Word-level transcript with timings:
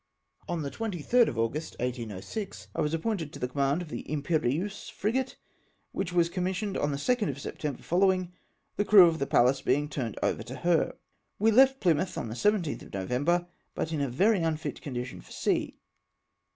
On 0.49 0.63
the 0.63 0.71
23rd 0.71 1.27
of 1.27 1.37
August, 1.37 1.75
1806, 1.79 2.69
I 2.73 2.81
was 2.81 2.95
appointed 2.95 3.31
to 3.31 3.37
the 3.37 3.47
command 3.47 3.83
of 3.83 3.89
the 3.89 4.01
Imperieuse 4.11 4.89
frigate, 4.89 5.35
which 5.91 6.11
was 6.11 6.27
commissioned 6.27 6.75
on 6.75 6.89
the 6.89 6.97
2nd 6.97 7.29
of 7.29 7.39
September 7.39 7.83
following, 7.83 8.33
the 8.77 8.83
crew 8.83 9.05
of 9.05 9.19
the 9.19 9.27
Pallas 9.27 9.61
being 9.61 9.87
turned 9.87 10.17
over 10.23 10.41
to 10.41 10.55
her. 10.55 10.95
We 11.37 11.51
left 11.51 11.79
Plymouth 11.81 12.17
on 12.17 12.29
the 12.29 12.33
17th 12.33 12.81
of 12.81 12.93
November, 12.95 13.45
but 13.75 13.93
in 13.93 14.01
a 14.01 14.09
very 14.09 14.39
unfit 14.41 14.81
condition 14.81 15.21
for 15.21 15.31
sea. 15.33 15.77